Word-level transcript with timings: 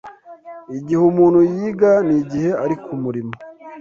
igihe 0.77 1.01
umuntu 1.11 1.39
yiga 1.53 1.91
n’igihe 2.07 2.49
ari 2.63 2.75
ku 2.83 2.91
murimo 3.03 3.33